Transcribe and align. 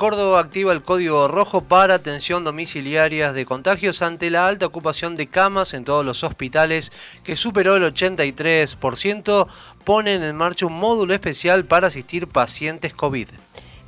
Córdoba 0.00 0.40
activa 0.40 0.72
el 0.72 0.80
código 0.80 1.28
rojo 1.28 1.60
para 1.60 1.92
atención 1.92 2.42
domiciliarias 2.42 3.34
de 3.34 3.44
contagios 3.44 4.00
ante 4.00 4.30
la 4.30 4.48
alta 4.48 4.64
ocupación 4.64 5.14
de 5.14 5.26
camas 5.26 5.74
en 5.74 5.84
todos 5.84 6.06
los 6.06 6.24
hospitales 6.24 6.90
que 7.22 7.36
superó 7.36 7.76
el 7.76 7.82
83%. 7.82 9.46
Ponen 9.84 10.22
en 10.22 10.36
marcha 10.36 10.64
un 10.64 10.72
módulo 10.72 11.12
especial 11.12 11.66
para 11.66 11.88
asistir 11.88 12.28
pacientes 12.28 12.94
COVID. 12.94 13.28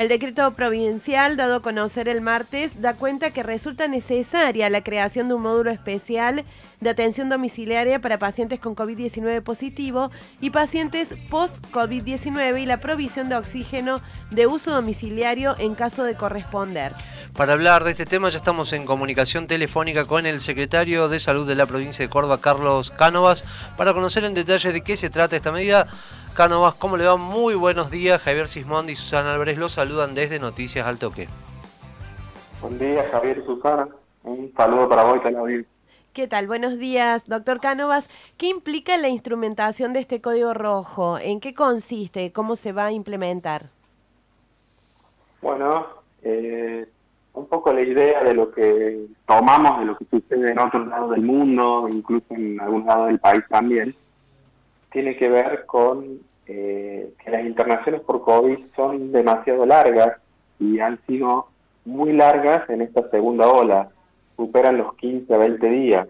El 0.02 0.08
decreto 0.08 0.50
provincial 0.54 1.36
dado 1.36 1.54
a 1.54 1.62
conocer 1.62 2.08
el 2.08 2.20
martes 2.20 2.82
da 2.82 2.94
cuenta 2.94 3.30
que 3.30 3.44
resulta 3.44 3.86
necesaria 3.86 4.68
la 4.68 4.82
creación 4.82 5.28
de 5.28 5.34
un 5.34 5.42
módulo 5.42 5.70
especial 5.70 6.44
de 6.80 6.90
atención 6.90 7.28
domiciliaria 7.28 8.00
para 8.00 8.18
pacientes 8.18 8.58
con 8.58 8.74
COVID-19 8.74 9.42
positivo 9.44 10.10
y 10.40 10.50
pacientes 10.50 11.14
post-COVID-19 11.30 12.62
y 12.62 12.66
la 12.66 12.78
provisión 12.78 13.28
de 13.28 13.36
oxígeno 13.36 14.02
de 14.32 14.48
uso 14.48 14.72
domiciliario 14.72 15.54
en 15.60 15.76
caso 15.76 16.02
de 16.02 16.16
corresponder. 16.16 16.90
Para 17.36 17.52
hablar 17.52 17.84
de 17.84 17.92
este 17.92 18.04
tema 18.04 18.28
ya 18.28 18.38
estamos 18.38 18.72
en 18.72 18.84
comunicación 18.84 19.46
telefónica 19.46 20.04
con 20.04 20.26
el 20.26 20.40
secretario 20.40 21.08
de 21.08 21.20
Salud 21.20 21.46
de 21.46 21.54
la 21.54 21.66
provincia 21.66 22.04
de 22.04 22.10
Córdoba, 22.10 22.40
Carlos 22.40 22.90
Cánovas, 22.90 23.44
para 23.76 23.94
conocer 23.94 24.24
en 24.24 24.34
detalle 24.34 24.72
de 24.72 24.82
qué 24.82 24.96
se 24.96 25.10
trata 25.10 25.36
esta 25.36 25.52
medida. 25.52 25.86
Cánovas, 26.34 26.74
¿cómo 26.76 26.96
le 26.96 27.04
va? 27.04 27.18
Muy 27.18 27.54
buenos 27.54 27.90
días. 27.90 28.18
Javier 28.22 28.48
Sismondi 28.48 28.94
y 28.94 28.96
Susana 28.96 29.34
Álvarez 29.34 29.58
los 29.58 29.72
saludan 29.72 30.14
desde 30.14 30.40
Noticias 30.40 30.86
al 30.86 30.98
Toque. 30.98 31.28
Buen 32.62 32.78
día, 32.78 33.06
Javier 33.12 33.38
y 33.38 33.44
Susana. 33.44 33.88
Un 34.24 34.50
saludo 34.56 34.88
para 34.88 35.04
vos 35.04 35.18
y 35.50 35.66
¿Qué 36.14 36.28
tal? 36.28 36.46
Buenos 36.46 36.78
días, 36.78 37.26
doctor 37.26 37.60
Cánovas. 37.60 38.08
¿Qué 38.38 38.46
implica 38.46 38.96
la 38.96 39.10
instrumentación 39.10 39.92
de 39.92 40.00
este 40.00 40.22
código 40.22 40.54
rojo? 40.54 41.18
¿En 41.18 41.38
qué 41.38 41.52
consiste? 41.52 42.32
¿Cómo 42.32 42.56
se 42.56 42.72
va 42.72 42.86
a 42.86 42.92
implementar? 42.92 43.66
Bueno, 45.42 45.86
eh, 46.22 46.88
un 47.34 47.46
poco 47.46 47.74
la 47.74 47.82
idea 47.82 48.24
de 48.24 48.32
lo 48.32 48.50
que 48.52 49.06
tomamos, 49.26 49.80
de 49.80 49.84
lo 49.84 49.98
que 49.98 50.06
sucede 50.06 50.52
en 50.52 50.58
otros 50.58 50.88
lados 50.88 51.10
del 51.10 51.22
mundo, 51.22 51.88
incluso 51.90 52.24
en 52.30 52.58
algún 52.58 52.86
lado 52.86 53.06
del 53.06 53.18
país 53.18 53.44
también, 53.50 53.94
tiene 54.92 55.16
que 55.16 55.28
ver 55.28 55.64
con 55.66 56.20
eh, 56.46 57.12
que 57.24 57.30
las 57.30 57.44
internaciones 57.44 58.02
por 58.02 58.22
COVID 58.22 58.58
son 58.76 59.10
demasiado 59.10 59.66
largas 59.66 60.18
y 60.58 60.78
han 60.80 61.00
sido 61.06 61.48
muy 61.84 62.12
largas 62.12 62.68
en 62.70 62.82
esta 62.82 63.08
segunda 63.10 63.48
ola, 63.48 63.88
superan 64.36 64.78
los 64.78 64.94
15 64.96 65.34
a 65.34 65.38
20 65.38 65.68
días. 65.68 66.08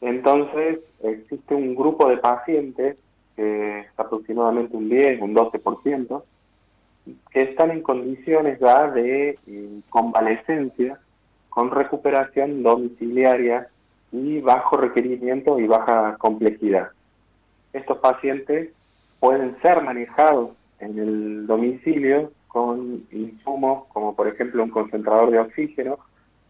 Entonces, 0.00 0.80
existe 1.02 1.54
un 1.54 1.74
grupo 1.74 2.08
de 2.08 2.18
pacientes, 2.18 2.96
que 3.36 3.80
es 3.80 3.86
aproximadamente 3.96 4.76
un 4.76 4.88
10, 4.88 5.22
un 5.22 5.34
12%, 5.34 6.22
que 7.30 7.42
están 7.42 7.70
en 7.70 7.82
condiciones 7.82 8.58
de 8.60 9.38
eh, 9.46 9.80
convalescencia 9.88 10.98
con 11.48 11.70
recuperación 11.70 12.62
domiciliaria 12.62 13.68
y 14.10 14.40
bajo 14.40 14.76
requerimiento 14.76 15.58
y 15.58 15.66
baja 15.66 16.16
complejidad 16.18 16.90
estos 17.72 17.98
pacientes 17.98 18.70
pueden 19.20 19.56
ser 19.62 19.82
manejados 19.82 20.50
en 20.80 20.98
el 20.98 21.46
domicilio 21.46 22.32
con 22.48 23.04
insumos 23.12 23.84
como 23.92 24.14
por 24.14 24.28
ejemplo 24.28 24.62
un 24.62 24.70
concentrador 24.70 25.30
de 25.30 25.38
oxígeno, 25.38 25.98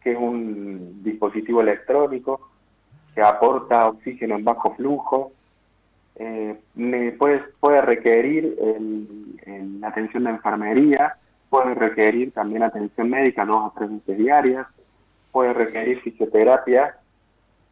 que 0.03 0.13
es 0.13 0.19
un 0.19 1.03
dispositivo 1.03 1.61
electrónico 1.61 2.51
que 3.15 3.23
aporta 3.23 3.89
oxígeno 3.89 4.37
en 4.37 4.45
bajo 4.45 4.75
flujo. 4.75 5.33
Eh, 6.17 6.59
puede, 7.19 7.81
requerir 7.83 8.57
la 9.81 9.89
atención 9.89 10.25
de 10.25 10.31
enfermería, 10.31 11.17
puede 11.49 11.75
requerir 11.75 12.33
también 12.33 12.63
atención 12.63 13.09
médica 13.09 13.45
dos 13.45 13.71
a 13.71 13.79
tres 13.79 13.91
veces 13.91 14.19
diarias, 14.19 14.67
puede 15.31 15.53
requerir 15.53 16.01
fisioterapia. 16.01 16.97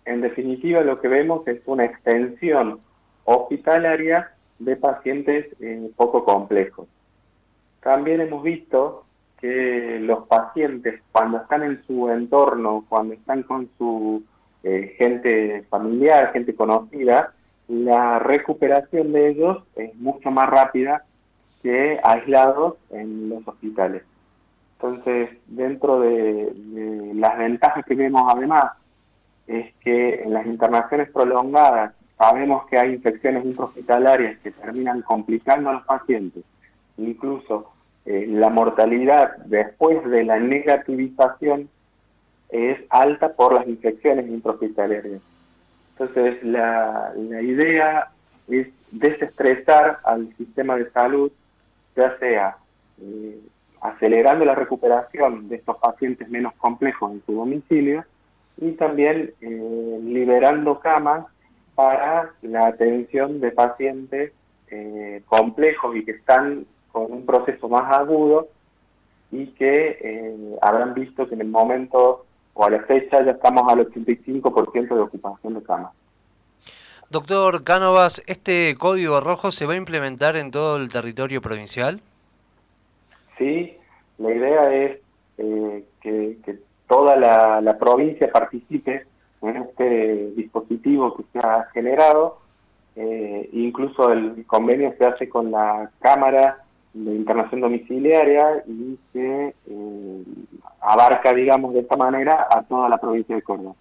En 0.04 0.20
definitiva, 0.20 0.82
lo 0.82 1.00
que 1.00 1.08
vemos 1.08 1.46
es 1.48 1.60
una 1.66 1.84
extensión 1.84 2.80
hospitalaria 3.24 4.32
de 4.58 4.76
pacientes 4.76 5.46
eh, 5.60 5.90
poco 5.96 6.24
complejos. 6.24 6.86
También 7.82 8.20
hemos 8.20 8.42
visto 8.42 9.04
que 9.40 9.98
los 10.00 10.26
pacientes 10.26 11.00
cuando 11.12 11.38
están 11.38 11.62
en 11.62 11.82
su 11.86 12.10
entorno, 12.10 12.84
cuando 12.88 13.14
están 13.14 13.42
con 13.42 13.70
su 13.78 14.22
eh, 14.62 14.94
gente 14.98 15.64
familiar, 15.70 16.32
gente 16.32 16.54
conocida, 16.54 17.32
la 17.68 18.18
recuperación 18.18 19.12
de 19.12 19.28
ellos 19.30 19.62
es 19.76 19.94
mucho 19.96 20.30
más 20.30 20.48
rápida 20.50 21.04
que 21.62 21.98
aislados 22.02 22.74
en 22.90 23.30
los 23.30 23.46
hospitales. 23.46 24.02
Entonces, 24.74 25.30
dentro 25.46 26.00
de 26.00 26.52
las 27.14 27.38
ventajas 27.38 27.84
que 27.84 27.94
vemos 27.94 28.30
además, 28.34 28.72
es 29.46 29.74
que 29.76 30.22
en 30.22 30.32
las 30.32 30.46
internaciones 30.46 31.10
prolongadas 31.10 31.92
Sabemos 32.20 32.66
que 32.66 32.78
hay 32.78 32.92
infecciones 32.92 33.46
intrahospitalarias 33.46 34.38
que 34.40 34.50
terminan 34.50 35.00
complicando 35.00 35.70
a 35.70 35.72
los 35.72 35.84
pacientes. 35.84 36.44
Incluso 36.98 37.72
eh, 38.04 38.26
la 38.28 38.50
mortalidad 38.50 39.38
después 39.46 40.04
de 40.04 40.24
la 40.24 40.38
negativización 40.38 41.70
es 42.50 42.78
alta 42.90 43.32
por 43.32 43.54
las 43.54 43.66
infecciones 43.66 44.28
intrahospitalarias. 44.28 45.22
Entonces, 45.92 46.44
la, 46.44 47.14
idea 47.16 48.10
es 48.48 48.68
desestresar 48.90 50.00
al 50.04 50.30
sistema 50.36 50.76
de 50.76 50.90
salud, 50.90 51.32
ya 51.96 52.18
sea 52.18 52.58
eh, 53.00 53.40
acelerando 53.80 54.44
la 54.44 54.54
recuperación 54.54 55.48
de 55.48 55.56
estos 55.56 55.78
pacientes 55.78 56.28
menos 56.28 56.52
complejos 56.56 57.12
en 57.12 57.22
su 57.24 57.32
domicilio 57.32 58.04
y 58.58 58.72
también 58.72 59.32
eh, 59.40 60.00
liberando 60.04 60.80
camas 60.80 61.24
para 61.80 62.34
la 62.42 62.66
atención 62.66 63.40
de 63.40 63.52
pacientes 63.52 64.32
eh, 64.70 65.22
complejos 65.26 65.96
y 65.96 66.04
que 66.04 66.10
están 66.10 66.66
con 66.92 67.10
un 67.10 67.24
proceso 67.24 67.70
más 67.70 67.90
agudo 67.96 68.48
y 69.32 69.46
que 69.52 69.98
eh, 69.98 70.56
habrán 70.60 70.92
visto 70.92 71.26
que 71.26 71.36
en 71.36 71.40
el 71.40 71.48
momento 71.48 72.26
o 72.52 72.64
a 72.64 72.68
la 72.68 72.80
fecha 72.80 73.24
ya 73.24 73.30
estamos 73.30 73.62
al 73.72 73.90
85% 73.90 74.94
de 74.94 75.00
ocupación 75.00 75.54
de 75.54 75.62
camas. 75.62 75.92
Doctor 77.08 77.64
Cánovas, 77.64 78.22
¿este 78.26 78.74
código 78.76 79.20
rojo 79.20 79.50
se 79.50 79.64
va 79.64 79.72
a 79.72 79.76
implementar 79.76 80.36
en 80.36 80.50
todo 80.50 80.76
el 80.76 80.90
territorio 80.90 81.40
provincial? 81.40 82.02
Sí, 83.38 83.74
la 84.18 84.34
idea 84.34 84.74
es 84.74 84.98
eh, 85.38 85.84
que, 86.02 86.58
toda 86.86 87.16
la 87.16 87.78
provincia 87.78 88.30
participe 88.30 89.06
en 89.42 89.56
este 89.56 90.30
dispositivo 90.36 91.16
que 91.16 91.24
se 91.32 91.38
ha 91.38 91.68
generado. 91.72 92.38
Eh, 92.96 93.48
incluso 93.52 94.12
el 94.12 94.44
convenio 94.46 94.94
se 94.98 95.06
hace 95.06 95.28
con 95.28 95.50
la 95.50 95.90
Cámara 96.00 96.64
de 96.92 97.14
Internación 97.14 97.60
Domiciliaria 97.60 98.64
y 98.66 98.98
se 99.12 99.54
eh, 99.66 100.24
abarca, 100.80 101.32
digamos, 101.32 101.72
de 101.72 101.80
esta 101.80 101.96
manera 101.96 102.48
a 102.50 102.62
toda 102.62 102.88
la 102.88 102.98
provincia 102.98 103.36
de 103.36 103.42
Córdoba. 103.42 103.74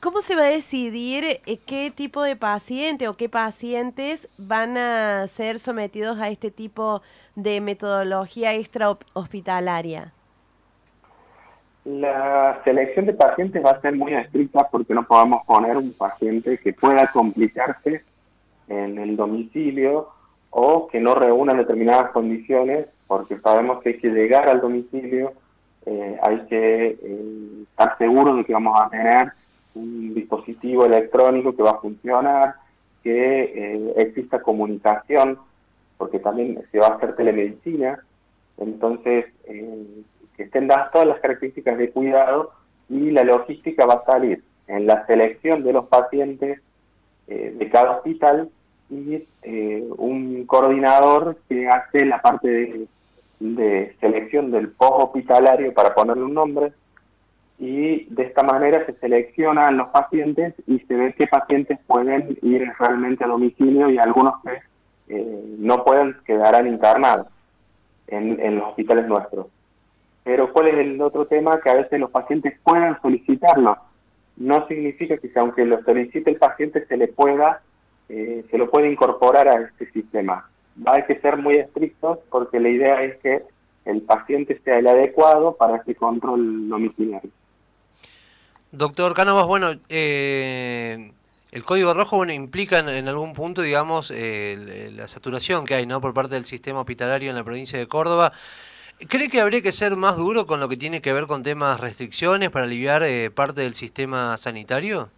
¿Cómo 0.00 0.20
se 0.20 0.36
va 0.36 0.42
a 0.42 0.50
decidir 0.50 1.24
eh, 1.24 1.58
qué 1.66 1.90
tipo 1.90 2.22
de 2.22 2.36
paciente 2.36 3.08
o 3.08 3.16
qué 3.16 3.28
pacientes 3.28 4.28
van 4.38 4.78
a 4.78 5.26
ser 5.26 5.58
sometidos 5.58 6.20
a 6.20 6.28
este 6.28 6.52
tipo 6.52 7.02
de 7.34 7.60
metodología 7.60 8.54
extra 8.54 8.96
hospitalaria? 9.12 10.12
La 11.88 12.60
selección 12.64 13.06
de 13.06 13.14
pacientes 13.14 13.64
va 13.64 13.70
a 13.70 13.80
ser 13.80 13.96
muy 13.96 14.12
estricta 14.12 14.68
porque 14.70 14.92
no 14.92 15.06
podemos 15.06 15.42
poner 15.46 15.74
un 15.78 15.94
paciente 15.94 16.58
que 16.58 16.74
pueda 16.74 17.10
complicarse 17.10 18.04
en 18.68 18.98
el 18.98 19.16
domicilio 19.16 20.10
o 20.50 20.86
que 20.88 21.00
no 21.00 21.14
reúna 21.14 21.54
determinadas 21.54 22.10
condiciones, 22.10 22.88
porque 23.06 23.38
sabemos 23.40 23.82
que 23.82 23.88
hay 23.88 23.98
que 24.00 24.10
llegar 24.10 24.50
al 24.50 24.60
domicilio, 24.60 25.32
eh, 25.86 26.18
hay 26.22 26.40
que 26.40 26.88
eh, 26.88 27.62
estar 27.70 27.96
seguro 27.96 28.36
de 28.36 28.44
que 28.44 28.52
vamos 28.52 28.78
a 28.78 28.90
tener 28.90 29.32
un 29.74 30.12
dispositivo 30.12 30.84
electrónico 30.84 31.56
que 31.56 31.62
va 31.62 31.70
a 31.70 31.80
funcionar, 31.80 32.56
que 33.02 33.44
eh, 33.44 33.94
exista 33.96 34.42
comunicación, 34.42 35.38
porque 35.96 36.18
también 36.18 36.62
se 36.70 36.80
va 36.80 36.88
a 36.88 36.94
hacer 36.96 37.16
telemedicina, 37.16 37.98
entonces 38.58 39.24
que 40.38 40.44
estén 40.44 40.68
dadas 40.68 40.92
todas 40.92 41.08
las 41.08 41.20
características 41.20 41.76
de 41.76 41.90
cuidado 41.90 42.52
y 42.88 43.10
la 43.10 43.24
logística 43.24 43.84
va 43.84 43.94
a 43.94 44.04
salir 44.04 44.42
en 44.68 44.86
la 44.86 45.04
selección 45.06 45.64
de 45.64 45.72
los 45.72 45.88
pacientes 45.88 46.60
eh, 47.26 47.54
de 47.58 47.70
cada 47.70 47.96
hospital 47.96 48.48
y 48.88 49.26
eh, 49.42 49.84
un 49.98 50.46
coordinador 50.46 51.36
que 51.48 51.68
hace 51.68 52.06
la 52.06 52.22
parte 52.22 52.86
de, 53.40 53.96
selección 54.00 54.50
del 54.52 54.70
post 54.70 55.08
hospitalario 55.08 55.74
para 55.74 55.94
ponerle 55.94 56.22
un 56.22 56.34
nombre 56.34 56.72
y 57.58 58.04
de 58.04 58.22
esta 58.22 58.44
manera 58.44 58.86
se 58.86 58.94
seleccionan 58.94 59.76
los 59.76 59.88
pacientes 59.88 60.54
y 60.68 60.78
se 60.80 60.94
ve 60.94 61.14
qué 61.18 61.26
pacientes 61.26 61.80
pueden 61.86 62.38
ir 62.42 62.70
realmente 62.78 63.24
a 63.24 63.28
domicilio 63.28 63.90
y 63.90 63.98
algunos 63.98 64.34
que 64.42 64.58
eh, 65.08 65.56
no 65.58 65.84
pueden 65.84 66.16
quedarán 66.24 66.68
internados. 66.68 67.26
en, 68.06 68.40
en 68.40 68.56
los 68.56 68.68
hospitales 68.68 69.06
nuestros. 69.06 69.48
Pero 70.28 70.52
¿cuál 70.52 70.68
es 70.68 70.74
el 70.74 71.00
otro 71.00 71.24
tema? 71.24 71.58
Que 71.58 71.70
a 71.70 71.74
veces 71.76 71.98
los 71.98 72.10
pacientes 72.10 72.52
puedan 72.62 73.00
solicitarlo. 73.00 73.78
No 74.36 74.68
significa 74.68 75.16
que 75.16 75.30
aunque 75.36 75.64
lo 75.64 75.82
solicite 75.84 76.28
el 76.28 76.36
paciente 76.36 76.84
se 76.84 76.98
le 76.98 77.08
pueda, 77.08 77.62
eh, 78.10 78.44
se 78.50 78.58
lo 78.58 78.68
puede 78.70 78.92
incorporar 78.92 79.48
a 79.48 79.62
este 79.62 79.90
sistema. 79.90 80.46
Va 80.86 80.96
a 80.96 81.06
que 81.06 81.18
ser 81.20 81.38
muy 81.38 81.54
estrictos 81.54 82.18
porque 82.28 82.60
la 82.60 82.68
idea 82.68 83.02
es 83.04 83.16
que 83.20 83.42
el 83.86 84.02
paciente 84.02 84.60
sea 84.66 84.80
el 84.80 84.88
adecuado 84.88 85.56
para 85.56 85.78
este 85.78 85.94
control 85.94 86.68
domiciliario. 86.68 87.30
Doctor 88.70 89.14
Cánovas, 89.14 89.46
bueno, 89.46 89.68
eh, 89.88 91.10
el 91.52 91.64
código 91.64 91.94
rojo 91.94 92.18
bueno 92.18 92.34
implica 92.34 92.80
en, 92.80 93.08
algún 93.08 93.32
punto, 93.32 93.62
digamos, 93.62 94.10
la 94.10 95.08
saturación 95.08 95.64
que 95.64 95.72
hay 95.72 95.86
¿no? 95.86 96.02
por 96.02 96.12
parte 96.12 96.34
del 96.34 96.44
sistema 96.44 96.80
hospitalario 96.80 97.30
en 97.30 97.36
la 97.36 97.44
provincia 97.44 97.78
de 97.78 97.88
Córdoba. 97.88 98.34
¿Cree 99.06 99.28
que 99.28 99.40
habría 99.40 99.62
que 99.62 99.70
ser 99.70 99.96
más 99.96 100.16
duro 100.16 100.46
con 100.46 100.58
lo 100.58 100.68
que 100.68 100.76
tiene 100.76 101.00
que 101.00 101.12
ver 101.12 101.26
con 101.28 101.44
temas 101.44 101.78
restricciones 101.78 102.50
para 102.50 102.64
aliviar 102.64 103.04
eh, 103.04 103.30
parte 103.30 103.60
del 103.60 103.74
sistema 103.74 104.36
sanitario? 104.36 105.08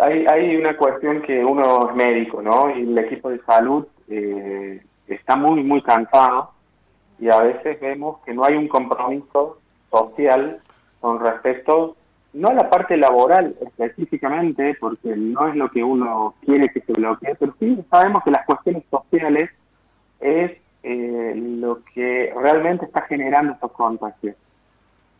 Hay, 0.00 0.24
hay 0.26 0.56
una 0.56 0.76
cuestión 0.76 1.20
que 1.22 1.44
uno 1.44 1.90
es 1.90 1.96
médico, 1.96 2.40
¿no? 2.40 2.70
Y 2.70 2.82
el 2.82 2.96
equipo 2.98 3.30
de 3.30 3.40
salud 3.40 3.84
eh, 4.08 4.80
está 5.08 5.34
muy, 5.34 5.64
muy 5.64 5.82
cansado 5.82 6.52
y 7.18 7.28
a 7.28 7.42
veces 7.42 7.80
vemos 7.80 8.18
que 8.24 8.32
no 8.32 8.44
hay 8.44 8.54
un 8.54 8.68
compromiso 8.68 9.58
social 9.90 10.60
con 11.00 11.18
respecto, 11.18 11.96
no 12.32 12.48
a 12.50 12.54
la 12.54 12.70
parte 12.70 12.96
laboral 12.96 13.56
específicamente, 13.60 14.76
porque 14.78 15.16
no 15.16 15.48
es 15.48 15.56
lo 15.56 15.68
que 15.68 15.82
uno 15.82 16.36
quiere 16.44 16.68
que 16.68 16.80
se 16.80 16.92
bloquee, 16.92 17.34
pero 17.34 17.56
sí 17.58 17.76
sabemos 17.90 18.22
que 18.22 18.30
las 18.30 18.46
cuestiones 18.46 18.84
sociales 18.88 19.50
es 20.20 20.52
eh, 20.90 21.34
lo 21.36 21.80
que 21.92 22.32
realmente 22.34 22.86
está 22.86 23.02
generando 23.02 23.52
estos 23.52 23.72
contagios. 23.72 24.34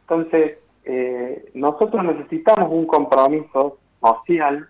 Entonces, 0.01 0.57
eh, 0.85 1.51
nosotros 1.53 2.03
necesitamos 2.05 2.71
un 2.73 2.87
compromiso 2.87 3.77
social 4.01 4.67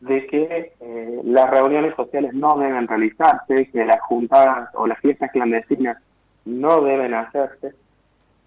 de 0.00 0.26
que 0.26 0.72
eh, 0.80 1.20
las 1.24 1.48
reuniones 1.48 1.94
sociales 1.96 2.34
no 2.34 2.58
deben 2.58 2.88
realizarse, 2.88 3.70
que 3.70 3.86
las 3.86 4.02
juntadas 4.02 4.68
o 4.74 4.86
las 4.86 4.98
fiestas 4.98 5.30
clandestinas 5.30 5.96
no 6.44 6.82
deben 6.82 7.14
hacerse, 7.14 7.72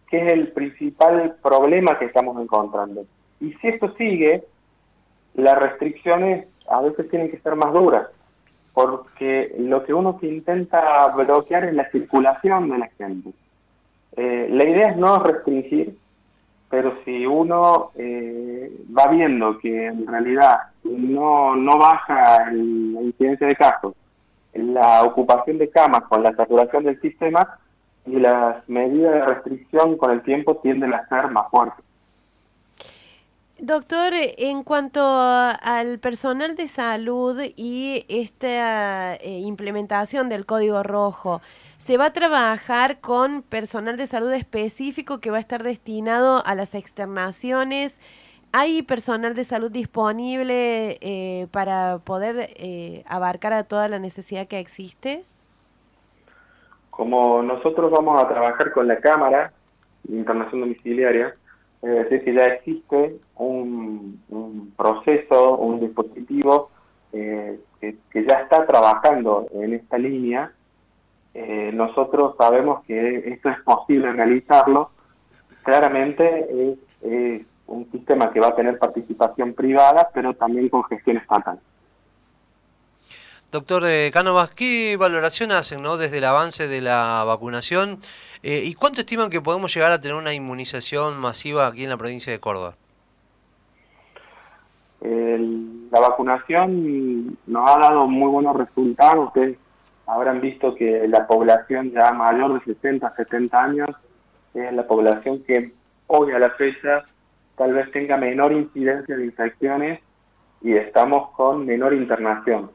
que 0.07 0.17
es 0.19 0.27
el 0.33 0.49
principal 0.49 1.35
problema 1.41 1.97
que 1.97 2.05
estamos 2.05 2.39
encontrando. 2.39 3.07
Y 3.39 3.53
si 3.53 3.69
esto 3.69 3.91
sigue, 3.95 4.43
las 5.33 5.57
restricciones 5.57 6.45
a 6.69 6.81
veces 6.81 7.09
tienen 7.09 7.31
que 7.31 7.39
ser 7.39 7.55
más 7.55 7.73
duras, 7.73 8.07
porque 8.75 9.55
lo 9.57 9.85
que 9.85 9.93
uno 9.93 10.19
intenta 10.21 11.07
bloquear 11.07 11.63
es 11.63 11.73
la 11.73 11.89
circulación 11.91 12.69
de 12.69 12.77
la 12.77 12.87
gente. 12.89 13.31
Eh, 14.17 14.49
la 14.51 14.63
idea 14.65 14.89
es 14.89 14.97
no 14.97 15.17
restringir, 15.17 15.95
pero 16.69 16.97
si 17.05 17.25
uno 17.25 17.91
eh, 17.95 18.69
va 18.95 19.07
viendo 19.07 19.57
que 19.59 19.87
en 19.87 20.05
realidad 20.05 20.57
no, 20.83 21.55
no 21.55 21.77
baja 21.77 22.51
la 22.51 23.01
incidencia 23.01 23.47
de 23.47 23.55
casos, 23.55 23.93
la 24.53 25.03
ocupación 25.03 25.57
de 25.57 25.69
camas 25.69 26.03
con 26.09 26.21
la 26.21 26.35
saturación 26.35 26.83
del 26.83 26.99
sistema 26.99 27.57
y 28.05 28.19
las 28.19 28.67
medidas 28.67 29.13
de 29.13 29.25
restricción 29.25 29.95
con 29.95 30.11
el 30.11 30.21
tiempo 30.21 30.57
tienden 30.57 30.93
a 30.93 31.07
ser 31.07 31.29
más 31.29 31.49
fuertes. 31.49 31.83
Doctor, 33.57 34.11
en 34.13 34.63
cuanto 34.63 35.01
al 35.01 35.97
personal 35.99 36.57
de 36.57 36.67
salud 36.67 37.39
y 37.55 38.05
esta 38.09 39.15
eh, 39.15 39.39
implementación 39.39 40.27
del 40.27 40.45
código 40.45 40.83
rojo, 40.83 41.41
¿se 41.77 41.95
va 41.95 42.07
a 42.07 42.13
trabajar 42.13 42.99
con 42.99 43.43
personal 43.43 43.95
de 43.95 44.07
salud 44.07 44.33
específico 44.33 45.21
que 45.21 45.31
va 45.31 45.37
a 45.37 45.39
estar 45.39 45.63
destinado 45.63 46.45
a 46.45 46.53
las 46.53 46.75
externaciones? 46.75 48.01
¿Hay 48.51 48.81
personal 48.81 49.35
de 49.35 49.45
salud 49.45 49.71
disponible 49.71 50.97
eh, 50.99 51.47
para 51.51 51.99
poder 51.99 52.49
eh, 52.57 53.03
abarcar 53.07 53.53
a 53.53 53.63
toda 53.63 53.87
la 53.87 53.99
necesidad 53.99 54.47
que 54.47 54.59
existe? 54.59 55.23
Como 56.89 57.41
nosotros 57.41 57.89
vamos 57.89 58.21
a 58.21 58.27
trabajar 58.27 58.73
con 58.73 58.85
la 58.85 58.97
Cámara 58.97 59.53
de 60.03 60.17
Internación 60.17 60.59
Domiciliaria, 60.59 61.33
es 61.81 62.09
decir, 62.09 62.23
que 62.23 62.33
ya 62.33 62.41
existe 62.41 63.19
un, 63.35 64.21
proceso, 64.75 65.57
un 65.57 65.79
dispositivo 65.79 66.69
eh, 67.13 67.59
que, 67.79 68.25
ya 68.25 68.41
está 68.41 68.65
trabajando 68.65 69.47
en 69.53 69.73
esta 69.73 69.97
línea. 69.97 70.51
nosotros 71.73 72.35
sabemos 72.37 72.83
que 72.85 73.29
esto 73.33 73.49
es 73.49 73.59
posible 73.61 74.11
realizarlo. 74.13 74.89
Claramente 75.63 76.47
es 77.01 77.45
un 77.67 77.91
sistema 77.91 78.31
que 78.31 78.39
va 78.39 78.47
a 78.47 78.55
tener 78.55 78.77
participación 78.77 79.53
privada, 79.53 80.09
pero 80.13 80.33
también 80.33 80.69
con 80.69 80.83
gestión 80.85 81.17
estatal. 81.17 81.59
Doctor 83.51 83.83
eh, 83.85 84.11
Cánovas, 84.13 84.51
¿qué 84.51 84.97
valoración 84.97 85.51
hacen 85.51 85.81
¿no? 85.81 85.97
desde 85.97 86.17
el 86.17 86.25
avance 86.25 86.67
de 86.67 86.81
la 86.81 87.23
vacunación 87.25 87.99
eh, 88.43 88.63
y 88.65 88.73
cuánto 88.73 89.01
estiman 89.01 89.29
que 89.29 89.41
podemos 89.41 89.73
llegar 89.73 89.91
a 89.91 90.01
tener 90.01 90.17
una 90.17 90.33
inmunización 90.33 91.17
masiva 91.17 91.67
aquí 91.67 91.83
en 91.83 91.89
la 91.89 91.97
provincia 91.97 92.31
de 92.31 92.39
Córdoba? 92.39 92.75
la 95.95 95.99
vacunación 95.99 97.37
nos 97.45 97.71
ha 97.71 97.79
dado 97.79 98.07
muy 98.07 98.29
buenos 98.29 98.57
resultados. 98.57 99.27
Ustedes 99.27 99.57
habrán 100.07 100.41
visto 100.41 100.75
que 100.75 101.07
la 101.07 101.25
población 101.27 101.91
ya 101.91 102.11
mayor 102.11 102.59
de 102.59 102.73
60, 102.73 103.09
70 103.11 103.63
años 103.63 103.89
es 104.53 104.73
la 104.73 104.85
población 104.87 105.43
que 105.43 105.71
hoy 106.07 106.31
a 106.31 106.39
la 106.39 106.49
fecha 106.51 107.05
tal 107.55 107.73
vez 107.73 107.91
tenga 107.91 108.17
menor 108.17 108.51
incidencia 108.51 109.15
de 109.15 109.25
infecciones 109.25 109.99
y 110.61 110.73
estamos 110.73 111.29
con 111.31 111.65
menor 111.65 111.93
internación. 111.93 112.71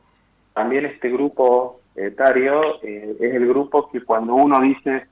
También 0.55 0.87
este 0.87 1.11
grupo 1.11 1.81
etario 1.95 2.83
eh, 2.83 3.17
es 3.21 3.35
el 3.35 3.49
grupo 3.49 3.91
que 3.91 4.03
cuando 4.03 4.35
uno 4.35 4.61
dice 4.61 5.07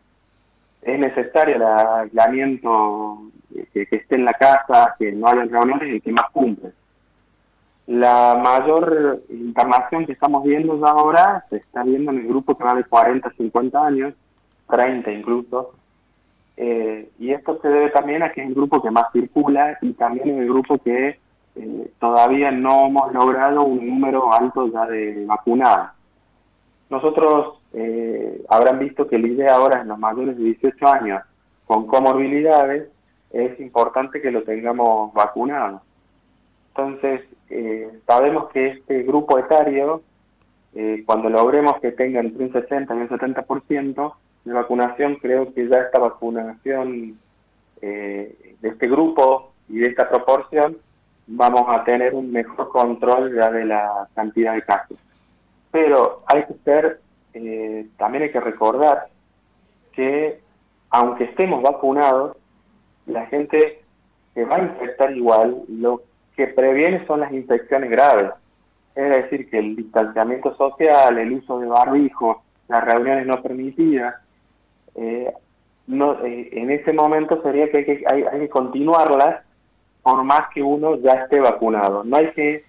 es 0.83 0.99
necesario 0.99 1.57
el 1.57 1.63
aislamiento, 1.63 3.19
que, 3.73 3.89
esté 3.91 4.15
en 4.15 4.25
la 4.25 4.33
casa, 4.35 4.95
que 4.99 5.13
no 5.13 5.27
haya 5.27 5.45
reuniones, 5.45 5.97
y 5.97 6.01
que 6.01 6.13
más 6.13 6.31
cumple. 6.33 6.71
La 7.87 8.41
mayor 8.43 9.23
internación 9.29 10.07
que 10.07 10.13
estamos 10.13 10.45
viendo 10.45 10.87
ahora 10.87 11.45
se 11.51 11.57
está 11.57 11.83
viendo 11.83 12.13
en 12.13 12.19
el 12.19 12.29
grupo 12.29 12.57
que 12.57 12.65
va 12.65 12.75
de 12.75 12.85
40 12.85 13.29
a 13.29 13.33
50 13.33 13.87
años, 13.87 14.15
30 14.69 15.11
incluso, 15.11 15.73
eh, 16.57 17.09
y 17.19 17.33
esto 17.33 17.59
se 17.63 17.69
debe 17.69 17.91
también 17.91 18.23
a 18.23 18.33
que 18.33 18.43
es 18.43 18.49
el 18.49 18.55
grupo 18.55 18.83
que 18.83 18.91
más 18.91 19.05
circula 19.13 19.79
y 19.81 19.93
también 19.93 20.29
es 20.31 20.39
el 20.39 20.49
grupo 20.49 20.79
que 20.79 21.19
eh, 21.59 21.91
todavía 21.99 22.51
no 22.51 22.87
hemos 22.87 23.13
logrado 23.13 23.63
un 23.63 23.87
número 23.87 24.33
alto 24.33 24.71
ya 24.73 24.87
de 24.87 25.25
vacunados. 25.27 25.91
Nosotros 26.91 27.61
eh, 27.75 28.43
habrán 28.49 28.79
visto 28.79 29.07
que 29.07 29.19
la 29.19 29.29
idea 29.29 29.55
ahora 29.55 29.83
en 29.83 29.89
los 29.89 29.99
mayores 29.99 30.37
de 30.39 30.45
18 30.45 30.89
años 30.89 31.23
con 31.67 31.87
comorbilidades 31.87 32.89
es 33.31 33.61
importante 33.61 34.23
que 34.23 34.31
lo 34.31 34.43
tengamos 34.43 35.13
vacunado. 35.13 35.83
Entonces, 36.69 37.23
sabemos 38.07 38.51
que 38.53 38.69
este 38.69 39.03
grupo 39.03 39.37
etario, 39.39 40.03
cuando 41.05 41.29
logremos 41.29 41.79
que 41.81 41.93
tenga 41.93 42.21
entre 42.21 42.45
un 42.45 42.53
60 42.53 42.95
y 42.95 42.99
un 42.99 43.09
70%, 43.09 44.15
de 44.49 44.55
vacunación, 44.55 45.17
creo 45.17 45.53
que 45.53 45.69
ya 45.69 45.79
esta 45.79 45.99
vacunación 45.99 47.19
eh, 47.83 48.57
de 48.61 48.69
este 48.69 48.89
grupo 48.89 49.53
y 49.69 49.79
de 49.79 49.89
esta 49.89 50.09
proporción, 50.09 50.79
vamos 51.29 51.65
a 51.69 51.85
tener 51.85 52.15
un 52.15 52.33
mejor 52.33 52.69
control 52.71 53.35
ya 53.35 53.51
de 53.51 53.65
la 53.65 54.09
cantidad 54.15 54.55
de 54.55 54.63
casos. 54.63 54.99
Pero 55.71 56.23
hay 56.27 56.45
que 56.45 56.55
ser, 56.65 57.01
eh, 57.35 57.87
también 57.97 58.25
hay 58.25 58.33
que 58.33 58.41
recordar 58.41 59.09
que 59.93 60.41
aunque 60.91 61.25
estemos 61.25 61.63
vacunados, 61.63 62.37
la 63.07 63.27
gente 63.27 63.83
se 64.35 64.45
va 64.45 64.57
a 64.57 64.63
infectar 64.63 65.15
igual, 65.15 65.63
lo 65.69 66.03
que 66.35 66.47
previene 66.47 67.07
son 67.07 67.21
las 67.21 67.33
infecciones 67.33 67.91
graves. 67.91 68.31
Es 68.95 69.11
decir, 69.11 69.51
que 69.51 69.59
el 69.59 69.77
distanciamiento 69.77 70.57
social, 70.57 71.19
el 71.19 71.33
uso 71.33 71.61
de 71.61 71.67
barbijos, 71.67 72.39
las 72.69 72.85
reuniones 72.85 73.27
no 73.27 73.43
permitidas, 73.43 74.15
eh, 74.95 75.33
no, 75.87 76.25
eh, 76.25 76.49
en 76.53 76.71
ese 76.71 76.93
momento 76.93 77.43
sería 77.43 77.71
que 77.71 77.79
hay, 77.79 77.85
que 77.85 78.05
hay, 78.07 78.41
que 78.41 78.49
continuarlas 78.49 79.43
por 80.03 80.23
más 80.25 80.49
que 80.55 80.63
uno 80.63 80.97
ya 80.97 81.13
esté 81.13 81.41
vacunado. 81.41 82.05
No 82.05 82.17
hay 82.17 82.33
que 82.33 82.63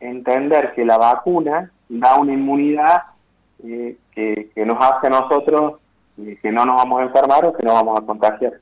entender 0.00 0.72
que 0.74 0.84
la 0.84 0.98
vacuna 0.98 1.70
da 1.88 2.16
una 2.16 2.32
inmunidad 2.32 3.02
eh, 3.62 3.96
que, 4.12 4.50
nos 4.64 4.78
hace 4.78 5.06
a 5.06 5.10
nosotros 5.10 5.74
que 6.16 6.52
no 6.52 6.64
nos 6.64 6.76
vamos 6.76 7.00
a 7.00 7.04
enfermar 7.04 7.44
o 7.44 7.52
que 7.52 7.64
no 7.64 7.74
vamos 7.74 7.98
a 7.98 8.06
contagiar. 8.06 8.52